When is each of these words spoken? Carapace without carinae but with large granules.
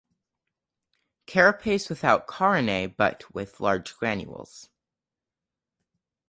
Carapace 1.27 1.87
without 1.87 2.25
carinae 2.25 2.87
but 2.97 3.23
with 3.35 3.59
large 3.59 3.95
granules. 3.95 4.67